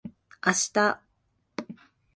[0.41, 1.03] あした